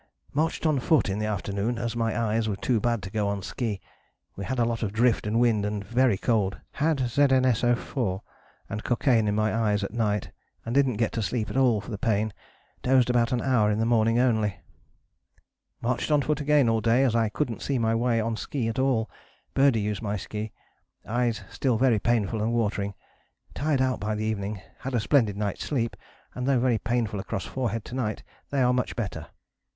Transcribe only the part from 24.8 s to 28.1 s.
a splendid night's sleep, and though very painful across forehead to